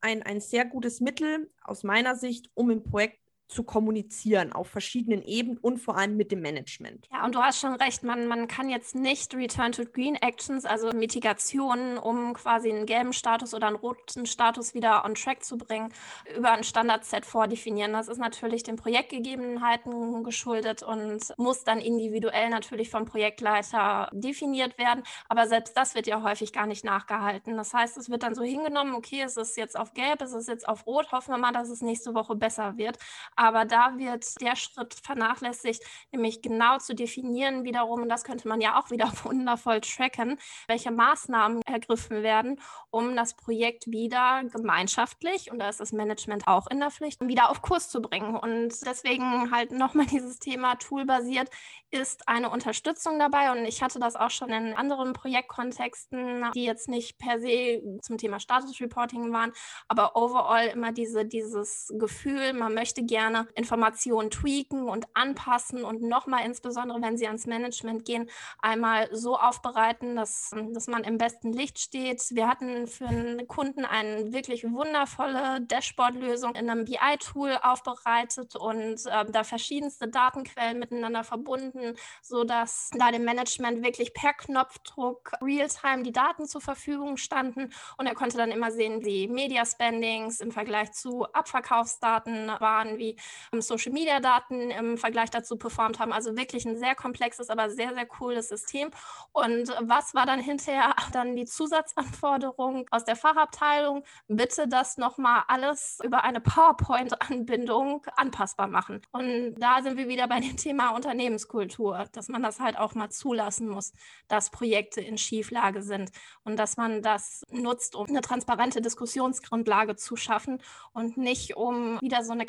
ein, 0.01 0.23
ein 0.23 0.39
sehr 0.39 0.65
gutes 0.65 1.01
Mittel 1.01 1.51
aus 1.63 1.83
meiner 1.83 2.15
Sicht, 2.15 2.49
um 2.53 2.69
im 2.69 2.83
Projekt 2.83 3.19
zu 3.49 3.63
kommunizieren 3.63 4.53
auf 4.53 4.67
verschiedenen 4.67 5.23
Ebenen 5.23 5.57
und 5.57 5.79
vor 5.79 5.97
allem 5.97 6.15
mit 6.15 6.31
dem 6.31 6.41
Management. 6.41 7.07
Ja, 7.11 7.25
und 7.25 7.33
du 7.33 7.39
hast 7.39 7.59
schon 7.59 7.73
recht, 7.73 8.03
man, 8.03 8.27
man 8.27 8.47
kann 8.47 8.69
jetzt 8.69 8.95
nicht 8.95 9.33
Return 9.33 9.71
to 9.71 9.83
Green 9.85 10.15
Actions, 10.15 10.65
also 10.65 10.91
Mitigationen, 10.93 11.97
um 11.97 12.33
quasi 12.33 12.71
einen 12.71 12.85
gelben 12.85 13.11
Status 13.11 13.55
oder 13.55 13.67
einen 13.67 13.75
roten 13.75 14.27
Status 14.27 14.75
wieder 14.75 15.03
on 15.03 15.15
track 15.15 15.43
zu 15.43 15.57
bringen, 15.57 15.91
über 16.37 16.51
ein 16.51 16.63
Standardset 16.63 17.25
vordefinieren. 17.25 17.91
Das 17.91 18.07
ist 18.07 18.19
natürlich 18.19 18.61
den 18.61 18.75
Projektgegebenheiten 18.75 20.23
geschuldet 20.23 20.83
und 20.83 21.33
muss 21.37 21.63
dann 21.63 21.79
individuell 21.79 22.49
natürlich 22.49 22.91
vom 22.91 23.05
Projektleiter 23.05 24.09
definiert 24.13 24.77
werden. 24.77 25.03
Aber 25.27 25.47
selbst 25.47 25.75
das 25.75 25.95
wird 25.95 26.05
ja 26.05 26.21
häufig 26.21 26.53
gar 26.53 26.67
nicht 26.67 26.85
nachgehalten. 26.85 27.57
Das 27.57 27.73
heißt, 27.73 27.97
es 27.97 28.11
wird 28.11 28.21
dann 28.21 28.35
so 28.35 28.43
hingenommen, 28.43 28.93
okay, 28.93 29.23
es 29.23 29.37
ist 29.37 29.57
jetzt 29.57 29.77
auf 29.77 29.93
gelb, 29.95 30.21
es 30.21 30.33
ist 30.33 30.47
jetzt 30.47 30.67
auf 30.67 30.85
rot, 30.85 31.11
hoffen 31.11 31.33
wir 31.33 31.39
mal, 31.39 31.51
dass 31.51 31.69
es 31.69 31.81
nächste 31.81 32.13
Woche 32.13 32.35
besser 32.35 32.77
wird. 32.77 32.99
Aber 33.39 33.63
da 33.63 33.98
wird 33.98 34.25
der 34.41 34.58
Schritt 34.58 34.93
vernachlässigt, 34.93 35.81
nämlich 36.12 36.41
genau 36.41 36.77
zu 36.77 36.93
definieren 36.93 37.63
wiederum, 37.63 38.01
und 38.01 38.10
das 38.10 38.25
könnte 38.25 38.50
man 38.50 38.60
ja 38.60 38.77
auch 38.77 38.91
wieder 38.91 39.10
wundervoll 39.24 39.79
tracken, 39.79 40.38
welche 40.67 40.91
Maßnahmen 40.91 41.62
ergriffen 41.65 42.22
werden, 42.22 42.60
um 42.89 43.15
das 43.15 43.36
Projekt 43.36 43.88
wieder 43.88 44.43
gemeinschaftlich, 44.43 45.51
und 45.51 45.60
da 45.60 45.69
ist 45.69 45.79
das 45.79 45.93
Management 45.93 46.50
auch 46.50 46.67
in 46.67 46.81
der 46.81 46.91
Pflicht, 46.91 47.25
wieder 47.25 47.50
auf 47.50 47.62
Kurs 47.62 47.88
zu 47.88 48.01
bringen. 48.01 48.36
Und 48.36 48.74
deswegen 48.86 49.51
halt 49.51 49.72
nochmal 49.72 50.05
dieses 50.12 50.39
Thema 50.39 50.75
toolbasiert 50.75 51.50
ist 51.91 52.27
eine 52.27 52.50
Unterstützung 52.50 53.19
dabei. 53.19 53.53
Und 53.53 53.65
ich 53.65 53.81
hatte 53.81 54.00
das 54.00 54.17
auch 54.17 54.31
schon 54.31 54.50
in 54.50 54.74
anderen 54.74 55.13
Projektkontexten, 55.13 56.51
die 56.53 56.65
jetzt 56.65 56.89
nicht 56.89 57.17
per 57.17 57.39
se 57.39 57.81
zum 58.01 58.17
Thema 58.17 58.41
Status 58.41 58.81
Reporting 58.81 59.31
waren, 59.31 59.53
aber 59.88 60.17
overall 60.17 60.67
immer 60.67 60.91
diese, 60.91 61.24
dieses 61.24 61.93
Gefühl, 61.98 62.51
man 62.51 62.74
möchte 62.74 63.01
gerne 63.03 63.28
gerne 63.29 63.48
Informationen 63.55 64.31
tweaken 64.31 64.88
und 64.88 65.07
anpassen 65.13 65.83
und 65.83 66.01
nochmal 66.01 66.45
insbesondere, 66.45 67.01
wenn 67.01 67.17
sie 67.17 67.27
ans 67.27 67.45
Management 67.45 68.05
gehen, 68.05 68.29
einmal 68.59 69.09
so 69.12 69.38
aufbereiten, 69.38 70.15
dass, 70.15 70.51
dass 70.71 70.88
man 70.88 71.03
im 71.03 71.17
besten 71.17 71.53
Licht 71.53 71.79
steht. 71.79 72.24
Wir 72.31 72.48
hatten 72.48 72.88
für 72.88 73.07
einen 73.07 73.48
Kunden 73.48 73.86
eine 73.86 74.31
wirklich 74.33 74.63
wundervolle 74.63 75.62
Dashboard-Lösung 75.62 76.55
in 76.55 76.69
einem 76.69 76.86
BI-Tool 76.86 77.57
aufbereitet 77.62 78.55
und 78.55 79.05
äh, 79.05 79.25
da 79.31 79.43
verschiedenste 79.43 80.07
Datenquellen 80.07 80.79
miteinander 80.79 81.24
verbunden, 81.24 81.95
sodass 82.21 82.89
da 82.98 83.12
dem 83.12 83.24
Management 83.24 83.83
wirklich 83.83 84.13
per 84.13 84.33
Knopfdruck 84.33 85.31
real-time 85.41 86.03
die 86.03 86.12
Daten 86.12 86.45
zur 86.45 86.62
Verfügung 86.62 87.17
standen 87.17 87.71
und 87.98 88.07
er 88.07 88.15
konnte 88.15 88.38
dann 88.38 88.51
immer 88.51 88.71
sehen, 88.71 89.05
wie 89.05 89.27
Media 89.27 89.65
Spendings 89.65 90.39
im 90.39 90.51
Vergleich 90.51 90.91
zu 90.91 91.25
Abverkaufsdaten 91.33 92.48
waren, 92.59 92.98
wie 92.98 93.18
ähm, 93.53 93.61
Social 93.61 93.91
Media 93.91 94.19
Daten 94.19 94.71
im 94.71 94.97
Vergleich 94.97 95.29
dazu 95.29 95.57
performt 95.57 95.99
haben. 95.99 96.13
Also 96.13 96.35
wirklich 96.35 96.65
ein 96.65 96.77
sehr 96.77 96.95
komplexes, 96.95 97.49
aber 97.49 97.69
sehr, 97.69 97.93
sehr 97.93 98.05
cooles 98.05 98.49
System. 98.49 98.89
Und 99.31 99.69
was 99.81 100.13
war 100.13 100.25
dann 100.25 100.39
hinterher 100.39 100.95
dann 101.13 101.35
die 101.35 101.45
Zusatzanforderung 101.45 102.88
aus 102.91 103.05
der 103.05 103.15
Fachabteilung? 103.15 104.03
Bitte 104.27 104.67
das 104.67 104.97
nochmal 104.97 105.43
alles 105.47 105.99
über 106.03 106.23
eine 106.23 106.41
PowerPoint-Anbindung 106.41 108.05
anpassbar 108.15 108.67
machen. 108.67 109.01
Und 109.11 109.55
da 109.55 109.81
sind 109.81 109.97
wir 109.97 110.07
wieder 110.07 110.27
bei 110.27 110.39
dem 110.39 110.57
Thema 110.57 110.89
Unternehmenskultur, 110.91 112.05
dass 112.11 112.27
man 112.27 112.43
das 112.43 112.59
halt 112.59 112.77
auch 112.77 112.95
mal 112.95 113.09
zulassen 113.09 113.67
muss, 113.69 113.93
dass 114.27 114.51
Projekte 114.51 115.01
in 115.01 115.17
Schieflage 115.17 115.81
sind 115.81 116.11
und 116.43 116.57
dass 116.57 116.77
man 116.77 117.01
das 117.01 117.43
nutzt, 117.51 117.95
um 117.95 118.07
eine 118.07 118.21
transparente 118.21 118.81
Diskussionsgrundlage 118.81 119.95
zu 119.95 120.15
schaffen 120.15 120.61
und 120.93 121.17
nicht 121.17 121.55
um 121.55 121.99
wieder 122.01 122.23
so 122.23 122.31
eine 122.31 122.45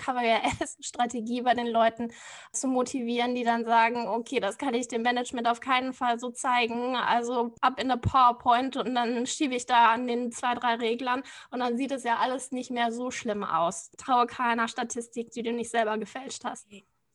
Career-Strategie 0.61 1.43
bei 1.43 1.55
den 1.55 1.67
Leuten 1.67 2.13
zu 2.53 2.69
motivieren, 2.69 3.35
die 3.35 3.45
dann 3.45 3.65
sagen, 3.65 4.09
okay, 4.09 4.41
das 4.41 4.59
kann 4.59 4.75
ich 4.75 4.89
dem 4.89 5.03
Management 5.03 5.49
auf 5.49 5.61
keinen 5.61 5.93
Fall 5.93 6.19
so 6.19 6.31
zeigen. 6.31 6.97
Also 6.97 7.55
ab 7.61 7.81
in 7.81 7.89
der 7.89 7.97
PowerPoint 7.97 8.77
und 8.77 8.95
dann 8.95 9.27
schiebe 9.27 9.55
ich 9.55 9.67
da 9.67 9.93
an 9.93 10.07
den 10.07 10.33
zwei, 10.33 10.55
drei 10.55 10.75
Reglern 10.77 11.23
und 11.51 11.61
dann 11.61 11.77
sieht 11.77 11.93
es 11.93 12.05
ja 12.05 12.19
alles 12.19 12.53
nicht 12.53 12.71
mehr 12.71 12.93
so 12.93 13.11
schlimm 13.11 13.45
aus. 13.45 13.91
Traue 13.97 14.27
keiner 14.27 14.69
Statistik, 14.69 15.31
die 15.31 15.43
du 15.43 15.53
nicht 15.53 15.71
selber 15.71 15.99
gefälscht 15.99 16.45
hast. 16.45 16.67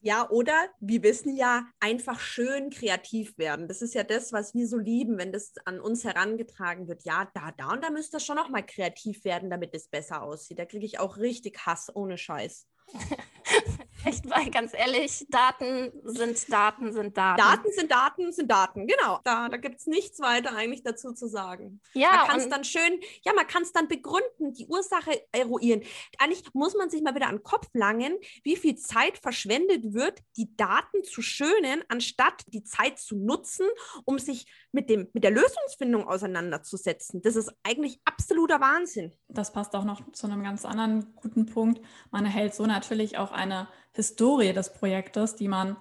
Ja, 0.05 0.29
oder 0.29 0.69
wir 0.79 1.01
wissen 1.01 1.35
ja, 1.35 1.65
einfach 1.79 2.19
schön 2.19 2.69
kreativ 2.69 3.39
werden. 3.39 3.67
Das 3.67 3.81
ist 3.81 3.95
ja 3.95 4.03
das, 4.03 4.31
was 4.33 4.53
wir 4.53 4.67
so 4.67 4.77
lieben, 4.77 5.17
wenn 5.17 5.31
das 5.31 5.53
an 5.65 5.79
uns 5.79 6.03
herangetragen 6.03 6.87
wird. 6.87 7.05
Ja, 7.05 7.27
da, 7.33 7.51
da 7.57 7.71
und 7.71 7.83
da 7.83 7.89
müsste 7.89 8.19
schon 8.19 8.35
noch 8.35 8.49
mal 8.49 8.61
kreativ 8.61 9.25
werden, 9.25 9.49
damit 9.49 9.73
es 9.73 9.87
besser 9.87 10.21
aussieht. 10.21 10.59
Da 10.59 10.65
kriege 10.65 10.85
ich 10.85 10.99
auch 10.99 11.17
richtig 11.17 11.65
Hass 11.65 11.89
ohne 11.91 12.19
Scheiß. 12.19 12.67
Echt, 14.05 14.29
weil 14.29 14.51
ganz 14.51 14.73
ehrlich, 14.73 15.25
Daten 15.29 15.91
sind 16.03 16.51
Daten 16.51 16.93
sind 16.93 17.17
Daten. 17.17 17.41
Daten 17.41 17.71
sind 17.71 17.91
Daten 17.91 18.31
sind 18.31 18.51
Daten, 18.51 18.87
genau. 18.87 19.19
Da, 19.23 19.49
da 19.49 19.57
gibt 19.57 19.79
es 19.79 19.87
nichts 19.87 20.19
weiter 20.19 20.55
eigentlich 20.55 20.83
dazu 20.83 21.13
zu 21.13 21.27
sagen. 21.27 21.81
Ja, 21.93 22.11
man 22.11 22.27
kann 22.27 22.39
es 22.39 22.49
dann 22.49 22.63
schön, 22.63 22.99
ja, 23.23 23.33
man 23.33 23.47
kann 23.47 23.63
es 23.63 23.73
dann 23.73 23.87
begründen, 23.87 24.53
die 24.53 24.67
Ursache 24.67 25.11
eruieren. 25.31 25.81
Eigentlich 26.19 26.43
muss 26.53 26.75
man 26.75 26.91
sich 26.91 27.01
mal 27.01 27.15
wieder 27.15 27.27
an 27.27 27.37
den 27.37 27.43
Kopf 27.43 27.67
langen, 27.73 28.15
wie 28.43 28.55
viel 28.55 28.75
Zeit 28.75 29.17
verschwendet 29.17 29.93
wird, 29.93 30.21
die 30.37 30.55
Daten 30.55 31.03
zu 31.03 31.23
schönen, 31.23 31.83
anstatt 31.87 32.43
die 32.47 32.63
Zeit 32.63 32.99
zu 32.99 33.15
nutzen, 33.15 33.65
um 34.05 34.19
sich 34.19 34.45
mit, 34.71 34.89
dem, 34.89 35.09
mit 35.13 35.23
der 35.23 35.31
Lösungsfindung 35.31 36.07
auseinanderzusetzen. 36.07 37.23
Das 37.23 37.35
ist 37.35 37.51
eigentlich 37.63 37.99
absoluter 38.05 38.61
Wahnsinn. 38.61 39.13
Das 39.29 39.51
passt 39.51 39.75
auch 39.75 39.83
noch 39.83 40.11
zu 40.11 40.27
einem 40.27 40.43
ganz 40.43 40.63
anderen 40.63 41.15
guten 41.15 41.47
Punkt. 41.47 41.81
Man 42.11 42.25
erhält 42.25 42.53
so 42.53 42.67
natürlich 42.67 43.17
auch 43.17 43.31
eine 43.31 43.67
Historie 43.95 44.53
des 44.53 44.73
Projektes, 44.73 45.35
die 45.35 45.47
man, 45.47 45.77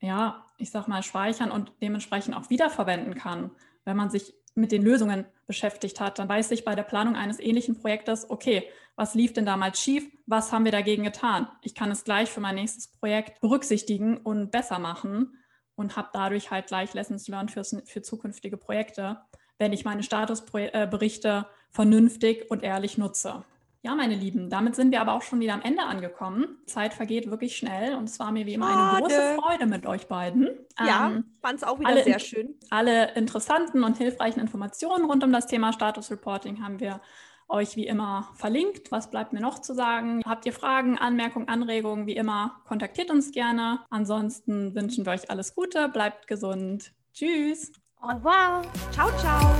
ja, 0.00 0.44
ich 0.58 0.70
sag 0.70 0.86
mal, 0.86 1.02
speichern 1.02 1.50
und 1.50 1.72
dementsprechend 1.80 2.36
auch 2.36 2.50
wiederverwenden 2.50 3.14
kann. 3.14 3.50
Wenn 3.84 3.96
man 3.96 4.10
sich 4.10 4.34
mit 4.54 4.70
den 4.70 4.82
Lösungen 4.82 5.24
beschäftigt 5.46 6.00
hat, 6.00 6.18
dann 6.18 6.28
weiß 6.28 6.50
ich 6.52 6.64
bei 6.64 6.74
der 6.74 6.84
Planung 6.84 7.16
eines 7.16 7.40
ähnlichen 7.40 7.76
Projektes, 7.76 8.30
okay, 8.30 8.68
was 8.96 9.14
lief 9.14 9.32
denn 9.32 9.46
damals 9.46 9.80
schief? 9.80 10.08
Was 10.26 10.52
haben 10.52 10.64
wir 10.64 10.72
dagegen 10.72 11.02
getan? 11.02 11.48
Ich 11.62 11.74
kann 11.74 11.90
es 11.90 12.04
gleich 12.04 12.30
für 12.30 12.40
mein 12.40 12.54
nächstes 12.54 12.88
Projekt 12.88 13.40
berücksichtigen 13.40 14.18
und 14.18 14.52
besser 14.52 14.78
machen 14.78 15.36
und 15.74 15.96
habe 15.96 16.10
dadurch 16.12 16.50
halt 16.50 16.68
gleich 16.68 16.94
Lessons 16.94 17.26
learned 17.26 17.50
für, 17.50 17.64
für 17.64 18.02
zukünftige 18.02 18.56
Projekte, 18.56 19.20
wenn 19.58 19.72
ich 19.72 19.84
meine 19.84 20.04
Statusberichte 20.04 21.46
vernünftig 21.70 22.50
und 22.50 22.62
ehrlich 22.62 22.98
nutze. 22.98 23.44
Ja, 23.84 23.94
meine 23.94 24.14
Lieben, 24.14 24.48
damit 24.48 24.74
sind 24.76 24.92
wir 24.92 25.02
aber 25.02 25.12
auch 25.12 25.20
schon 25.20 25.40
wieder 25.40 25.52
am 25.52 25.60
Ende 25.60 25.82
angekommen. 25.82 26.56
Zeit 26.64 26.94
vergeht 26.94 27.30
wirklich 27.30 27.54
schnell 27.54 27.96
und 27.96 28.04
es 28.04 28.18
war 28.18 28.32
mir 28.32 28.46
wie 28.46 28.54
immer 28.54 28.94
eine 28.94 29.02
große 29.02 29.36
Freude 29.38 29.66
mit 29.66 29.84
euch 29.84 30.08
beiden. 30.08 30.48
Ja, 30.78 31.08
ähm, 31.08 31.24
fand 31.42 31.58
es 31.58 31.64
auch 31.64 31.78
wieder 31.78 32.02
sehr 32.02 32.18
schön. 32.18 32.54
Alle 32.70 33.12
interessanten 33.12 33.84
und 33.84 33.98
hilfreichen 33.98 34.40
Informationen 34.40 35.04
rund 35.04 35.22
um 35.22 35.32
das 35.32 35.48
Thema 35.48 35.74
Status 35.74 36.10
Reporting 36.10 36.64
haben 36.64 36.80
wir 36.80 37.02
euch 37.46 37.76
wie 37.76 37.86
immer 37.86 38.30
verlinkt. 38.36 38.90
Was 38.90 39.10
bleibt 39.10 39.34
mir 39.34 39.40
noch 39.40 39.58
zu 39.58 39.74
sagen? 39.74 40.22
Habt 40.24 40.46
ihr 40.46 40.54
Fragen, 40.54 40.96
Anmerkungen, 40.96 41.48
Anregungen? 41.48 42.06
Wie 42.06 42.16
immer, 42.16 42.62
kontaktiert 42.66 43.10
uns 43.10 43.32
gerne. 43.32 43.80
Ansonsten 43.90 44.74
wünschen 44.74 45.04
wir 45.04 45.12
euch 45.12 45.30
alles 45.30 45.54
Gute, 45.54 45.90
bleibt 45.90 46.26
gesund. 46.26 46.94
Tschüss. 47.12 47.70
Au 48.00 48.14
revoir. 48.14 48.62
Ciao, 48.92 49.10
ciao. 49.18 49.54